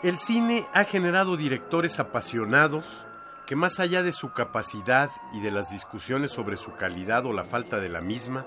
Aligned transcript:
El 0.00 0.16
cine 0.16 0.64
ha 0.74 0.84
generado 0.84 1.36
directores 1.36 1.98
apasionados 1.98 3.04
que 3.48 3.56
más 3.56 3.80
allá 3.80 4.04
de 4.04 4.12
su 4.12 4.32
capacidad 4.32 5.10
y 5.32 5.40
de 5.40 5.50
las 5.50 5.72
discusiones 5.72 6.30
sobre 6.30 6.56
su 6.56 6.72
calidad 6.76 7.26
o 7.26 7.32
la 7.32 7.44
falta 7.44 7.80
de 7.80 7.88
la 7.88 8.00
misma, 8.00 8.46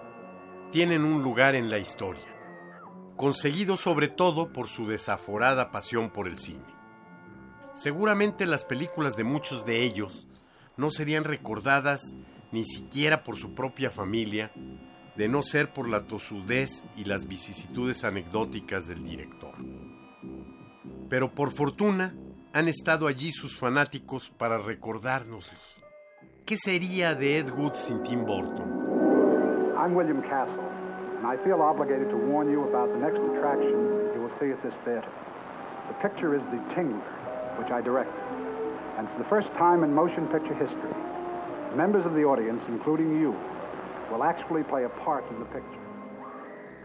tienen 0.72 1.04
un 1.04 1.22
lugar 1.22 1.56
en 1.56 1.70
la 1.70 1.78
historia, 1.78 2.34
conseguido 3.18 3.76
sobre 3.76 4.08
todo 4.08 4.54
por 4.54 4.70
su 4.70 4.88
desaforada 4.88 5.72
pasión 5.72 6.10
por 6.10 6.30
el 6.30 6.38
cine. 6.40 6.74
Seguramente 7.74 8.46
las 8.46 8.64
películas 8.64 9.18
de 9.18 9.26
muchos 9.26 9.66
de 9.66 9.84
ellos 9.84 10.28
no 10.78 10.90
serían 10.90 11.26
recordadas 11.26 12.16
ni 12.54 12.64
siquiera 12.64 13.26
por 13.26 13.36
su 13.36 13.54
propia 13.54 13.92
familia, 13.92 14.54
de 15.18 15.28
no 15.28 15.44
ser 15.44 15.74
por 15.74 15.90
la 15.90 16.06
tosudez 16.08 16.86
y 16.96 17.04
las 17.04 17.28
vicisitudes 17.28 18.06
anecdóticas 18.06 18.88
del 18.88 19.04
director 19.04 19.56
pero 21.12 21.30
por 21.30 21.52
fortuna 21.52 22.14
han 22.54 22.70
estado 22.70 23.06
allí 23.06 23.34
sus 23.34 23.60
fanáticos 23.60 24.30
para 24.30 24.58
recordárnoslos. 24.58 25.84
¿Qué 26.46 26.56
sería 26.56 27.16
de 27.16 27.40
Ed 27.40 27.50
Wood 27.52 27.74
sin 27.74 28.02
Tim 28.02 28.24
Burton? 28.24 29.76
I'm 29.78 29.94
William 29.94 30.22
Castle, 30.22 30.64
and 31.18 31.28
I 31.28 31.36
feel 31.44 31.62
obligated 31.62 32.08
to 32.12 32.16
warn 32.16 32.50
you 32.50 32.64
about 32.64 32.94
the 32.94 32.98
next 32.98 33.20
attraction 33.20 33.76
you 34.16 34.22
will 34.22 34.32
see 34.40 34.54
at 34.54 34.64
this 34.64 34.74
theater. 34.86 35.12
The 35.90 36.00
picture 36.00 36.34
is 36.34 36.42
The 36.48 36.64
Tingler, 36.74 37.04
which 37.60 37.72
I 37.72 37.82
directed. 37.82 38.24
And 38.98 39.10
for 39.10 39.18
the 39.20 39.28
first 39.28 39.50
time 39.60 39.84
in 39.84 39.94
motion 39.94 40.28
picture 40.32 40.56
history, 40.56 40.96
members 41.76 42.06
of 42.06 42.14
the 42.14 42.24
audience, 42.24 42.64
including 42.70 43.20
you, 43.20 43.36
will 44.10 44.24
actually 44.24 44.64
play 44.64 44.86
a 44.86 44.94
part 45.04 45.30
in 45.30 45.40
the 45.40 45.50
picture. 45.52 45.84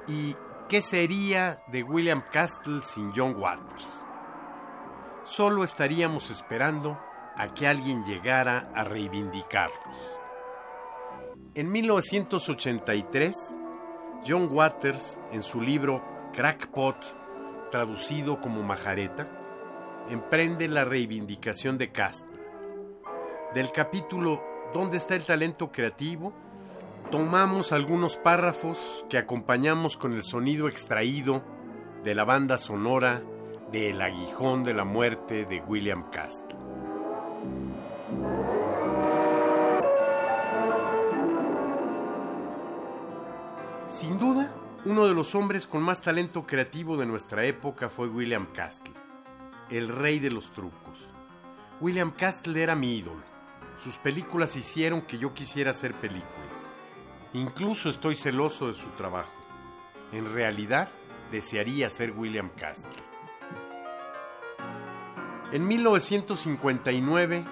¿Y 0.09 0.35
qué 0.69 0.83
sería 0.83 1.61
de 1.71 1.85
William 1.85 2.25
Castle 2.33 2.83
sin 2.83 3.13
John 3.15 3.39
Waters? 3.39 4.05
Solo 5.27 5.65
estaríamos 5.65 6.31
esperando 6.31 6.99
a 7.37 7.53
que 7.53 7.67
alguien 7.67 8.05
llegara 8.05 8.71
a 8.75 8.85
reivindicarlos. 8.85 10.19
En 11.55 11.71
1983, 11.71 13.57
John 14.27 14.49
Waters, 14.51 15.19
en 15.33 15.43
su 15.43 15.61
libro 15.61 16.03
Crackpot, 16.33 17.71
traducido 17.71 18.41
como 18.41 18.63
Majareta, 18.63 19.29
emprende 20.09 20.69
la 20.69 20.85
reivindicación 20.85 21.77
de 21.77 21.93
Castle. 21.93 22.39
Del 23.53 23.71
capítulo 23.73 24.43
¿Dónde 24.73 24.97
está 24.97 25.15
el 25.15 25.25
talento 25.25 25.71
creativo? 25.71 26.33
tomamos 27.11 27.71
algunos 27.73 28.17
párrafos 28.17 29.07
que 29.09 29.19
acompañamos 29.19 29.97
con 29.97 30.13
el 30.13 30.23
sonido 30.23 30.69
extraído 30.69 31.43
de 32.03 32.15
la 32.15 32.25
banda 32.25 32.59
sonora 32.59 33.23
de 33.71 33.91
El 33.91 34.01
aguijón 34.01 34.63
de 34.63 34.75
la 34.75 34.85
muerte 34.85 35.45
de 35.45 35.61
William 35.61 36.09
Castle. 36.11 36.57
Sin 43.89 44.19
duda, 44.19 44.53
uno 44.85 45.07
de 45.07 45.15
los 45.15 45.35
hombres 45.35 45.67
con 45.67 45.83
más 45.83 46.01
talento 46.01 46.45
creativo 46.47 46.97
de 46.97 47.07
nuestra 47.07 47.45
época 47.45 47.89
fue 47.89 48.07
William 48.07 48.47
Castle, 48.55 48.95
el 49.71 49.89
rey 49.89 50.21
de 50.21 50.31
los 50.31 50.53
trucos. 50.53 50.99
William 51.81 52.13
Castle 52.13 52.63
era 52.63 52.77
mi 52.77 52.97
ídolo. 52.97 53.23
Sus 53.83 53.99
películas 53.99 54.55
hicieron 54.55 55.03
que 55.03 55.19
yo 55.19 55.35
quisiera 55.35 55.73
hacer 55.73 55.93
películas. 55.95 56.71
Incluso 57.33 57.89
estoy 57.89 58.15
celoso 58.15 58.69
de 58.69 58.75
su 58.75 58.89
trabajo. 58.91 59.35
En 60.13 60.33
realidad, 60.33 60.89
desearía 61.33 61.91
ser 61.91 62.13
William 62.13 62.49
Castle. 62.51 63.16
En 65.53 65.69
1959 65.69 67.45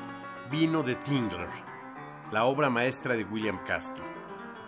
vino 0.50 0.82
The 0.82 0.96
Tingler, 0.96 1.48
la 2.32 2.44
obra 2.44 2.68
maestra 2.68 3.14
de 3.14 3.22
William 3.22 3.60
Castle, 3.64 4.04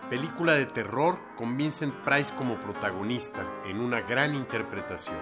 película 0.09 0.53
de 0.53 0.65
terror 0.65 1.19
con 1.35 1.57
Vincent 1.57 1.93
Price 2.05 2.33
como 2.33 2.57
protagonista 2.57 3.45
en 3.65 3.81
una 3.81 3.99
gran 3.99 4.33
interpretación. 4.33 5.19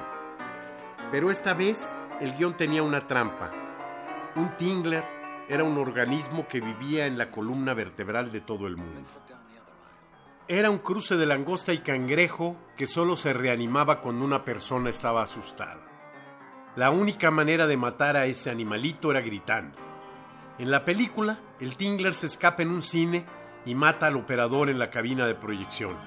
Pero 1.11 1.31
esta 1.31 1.55
vez 1.55 1.97
el 2.21 2.35
guion 2.35 2.53
tenía 2.53 2.83
una 2.83 3.01
trampa. 3.07 3.49
Un 4.35 4.55
Tingler 4.55 5.03
era 5.49 5.63
un 5.63 5.79
organismo 5.79 6.47
que 6.47 6.61
vivía 6.61 7.07
en 7.07 7.17
la 7.17 7.31
columna 7.31 7.73
vertebral 7.73 8.31
de 8.31 8.41
todo 8.41 8.67
el 8.67 8.77
mundo. 8.77 9.09
Era 10.47 10.69
un 10.69 10.77
cruce 10.77 11.17
de 11.17 11.25
langosta 11.25 11.73
y 11.73 11.79
cangrejo 11.79 12.55
que 12.77 12.85
solo 12.85 13.15
se 13.15 13.33
reanimaba 13.33 13.99
cuando 13.99 14.23
una 14.23 14.45
persona 14.45 14.91
estaba 14.91 15.23
asustada. 15.23 15.94
La 16.75 16.89
única 16.89 17.31
manera 17.31 17.67
de 17.67 17.77
matar 17.77 18.17
a 18.17 18.25
ese 18.25 18.49
animalito 18.49 19.09
era 19.09 19.21
gritando. 19.21 19.77
En 20.59 20.71
la 20.71 20.83
película, 20.83 21.39
el 21.61 21.77
Tingler 21.77 22.13
se 22.13 22.25
escapa 22.25 22.63
en 22.63 22.69
un 22.69 22.83
cine 22.83 23.25
y 23.65 23.75
mata 23.75 24.07
al 24.07 24.17
operador 24.17 24.69
en 24.69 24.77
la 24.77 24.89
cabina 24.89 25.25
de 25.25 25.35
proyección. 25.35 25.97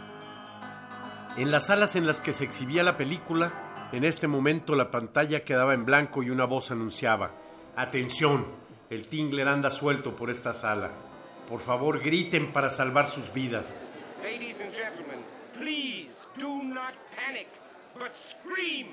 En 1.38 1.50
las 1.50 1.66
salas 1.66 1.96
en 1.96 2.06
las 2.06 2.20
que 2.20 2.34
se 2.34 2.44
exhibía 2.44 2.82
la 2.82 2.98
película, 2.98 3.88
en 3.92 4.04
este 4.04 4.26
momento 4.26 4.74
la 4.76 4.90
pantalla 4.90 5.44
quedaba 5.44 5.72
en 5.72 5.86
blanco 5.86 6.22
y 6.22 6.30
una 6.30 6.44
voz 6.44 6.70
anunciaba, 6.70 7.30
Atención, 7.74 8.46
el 8.90 9.08
Tingler 9.08 9.48
anda 9.48 9.70
suelto 9.70 10.16
por 10.16 10.28
esta 10.28 10.52
sala. 10.52 10.90
Por 11.48 11.60
favor, 11.60 12.00
griten 12.00 12.52
para 12.52 12.68
salvar 12.68 13.06
sus 13.06 13.32
vidas. 13.32 13.74
Ladies 14.22 14.60
and 14.60 14.74
gentlemen, 14.74 15.20
please 15.58 16.28
do 16.38 16.62
not 16.62 16.92
panic, 17.16 17.48
but 17.98 18.10
scream. 18.14 18.88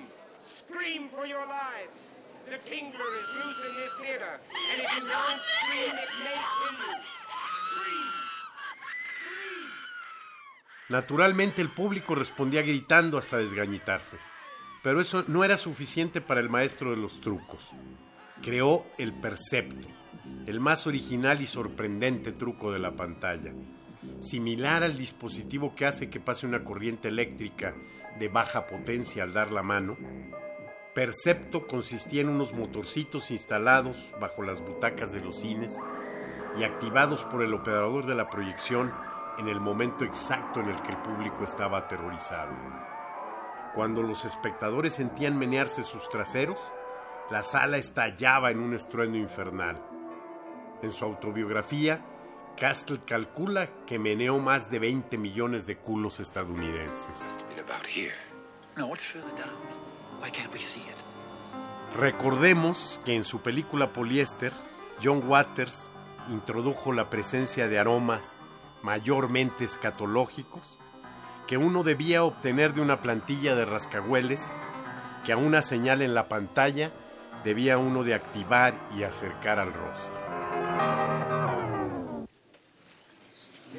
Scream 0.45 1.09
for 1.09 1.25
your 1.25 1.45
lives. 1.47 1.97
The 2.45 2.59
Tingler 2.69 3.11
is 3.19 3.27
loose 3.33 3.61
in 3.67 3.75
this 3.75 3.93
theater, 3.99 4.39
and 4.71 4.81
if 4.83 4.95
you 4.95 5.01
don't 5.01 5.41
scream, 5.57 5.93
it 5.97 6.11
may 6.23 6.37
kill 6.37 6.73
you. 6.77 6.93
Scream. 7.73 8.11
Scream. 9.25 9.65
Naturalmente 10.89 11.63
el 11.63 11.71
público 11.71 12.13
respondía 12.13 12.61
gritando 12.61 13.17
hasta 13.17 13.37
desgañitarse. 13.37 14.17
Pero 14.83 15.01
eso 15.01 15.23
no 15.27 15.43
era 15.43 15.57
suficiente 15.57 16.21
para 16.21 16.41
el 16.41 16.51
maestro 16.51 16.91
de 16.91 16.97
los 16.97 17.19
trucos. 17.19 17.71
Creó 18.43 18.85
el 18.99 19.13
percepto, 19.13 19.87
el 20.45 20.59
más 20.59 20.85
original 20.85 21.41
y 21.41 21.47
sorprendente 21.47 22.31
truco 22.31 22.71
de 22.71 22.77
la 22.77 22.95
pantalla. 22.95 23.51
Similar 24.21 24.83
al 24.83 24.95
dispositivo 24.95 25.73
que 25.73 25.87
hace 25.87 26.11
que 26.11 26.19
pase 26.19 26.45
una 26.45 26.63
corriente 26.63 27.07
eléctrica 27.07 27.73
de 28.19 28.27
baja 28.29 28.67
potencia 28.67 29.23
al 29.23 29.33
dar 29.33 29.51
la 29.51 29.63
mano, 29.63 29.97
Percepto 30.95 31.67
consistía 31.67 32.21
en 32.21 32.29
unos 32.29 32.53
motorcitos 32.53 33.29
instalados 33.29 34.15
bajo 34.21 34.43
las 34.43 34.61
butacas 34.61 35.11
de 35.11 35.19
los 35.19 35.41
cines 35.41 35.77
y 36.57 36.63
activados 36.63 37.25
por 37.25 37.43
el 37.43 37.53
operador 37.53 38.05
de 38.05 38.15
la 38.15 38.29
proyección 38.29 38.93
en 39.37 39.49
el 39.49 39.59
momento 39.59 40.05
exacto 40.05 40.61
en 40.61 40.69
el 40.69 40.81
que 40.81 40.91
el 40.91 40.97
público 40.99 41.43
estaba 41.43 41.79
aterrorizado. 41.79 42.53
Cuando 43.73 44.03
los 44.03 44.23
espectadores 44.23 44.93
sentían 44.93 45.37
menearse 45.37 45.83
sus 45.83 46.07
traseros, 46.07 46.59
la 47.29 47.43
sala 47.43 47.75
estallaba 47.75 48.49
en 48.51 48.59
un 48.59 48.73
estruendo 48.73 49.17
infernal. 49.17 49.81
En 50.81 50.91
su 50.91 51.03
autobiografía, 51.03 51.99
Castle 52.57 53.01
calcula 53.05 53.69
que 53.85 53.99
meneó 53.99 54.39
más 54.39 54.71
de 54.71 54.79
20 54.79 55.17
millones 55.17 55.67
de 55.67 55.77
culos 55.77 56.21
estadounidenses. 56.21 57.37
Recordemos 61.97 62.99
que 63.03 63.13
en 63.13 63.25
su 63.25 63.41
película 63.41 63.91
Poliéster, 63.91 64.53
John 65.03 65.21
Waters 65.27 65.89
introdujo 66.29 66.93
la 66.93 67.09
presencia 67.09 67.67
de 67.67 67.77
aromas 67.77 68.37
mayormente 68.81 69.65
escatológicos 69.65 70.79
que 71.47 71.57
uno 71.57 71.83
debía 71.83 72.23
obtener 72.23 72.73
de 72.73 72.81
una 72.81 73.01
plantilla 73.01 73.55
de 73.55 73.65
rascahueles 73.65 74.53
que 75.25 75.33
a 75.33 75.37
una 75.37 75.61
señal 75.61 76.01
en 76.01 76.13
la 76.13 76.27
pantalla 76.27 76.91
debía 77.43 77.77
uno 77.77 78.03
de 78.03 78.13
activar 78.13 78.73
y 78.97 79.03
acercar 79.03 79.59
al 79.59 79.73
rostro. 79.73 80.34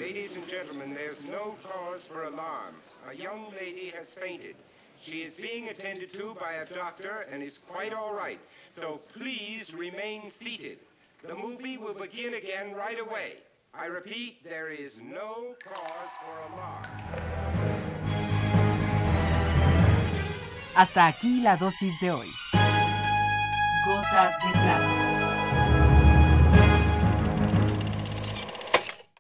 Ladies 0.07 0.37
and 0.37 0.47
gentlemen, 0.47 0.95
there's 0.95 1.25
no 1.25 1.57
cause 1.65 2.05
for 2.05 2.23
alarm. 2.27 2.77
A 3.11 3.17
young 3.17 3.47
lady 3.59 3.93
has 3.99 4.15
fainted. 4.15 4.55
She 5.01 5.23
is 5.23 5.35
being 5.35 5.69
attended 5.69 6.13
to 6.13 6.37
by 6.39 6.53
a 6.53 6.65
doctor 6.73 7.27
and 7.33 7.43
is 7.43 7.59
quite 7.59 7.93
all 7.93 8.15
right. 8.15 8.39
So 8.71 9.01
please 9.19 9.75
remain 9.75 10.31
seated. 10.31 10.79
The 11.27 11.35
movie 11.35 11.77
will 11.77 11.93
begin 11.93 12.35
again 12.35 12.73
right 12.77 13.01
away. 13.01 13.39
I 13.75 13.87
repeat, 13.87 14.45
there 14.45 14.69
is 14.69 14.99
no 15.03 15.57
cause 15.67 16.13
for 16.23 16.55
alarm. 16.55 16.85
Hasta 20.77 21.09
aquí 21.09 21.43
la 21.43 21.57
dosis 21.57 21.99
de 22.01 22.13
hoy. 22.13 22.29
Gotas 23.85 24.39
de 24.39 24.53
plata. 24.53 25.26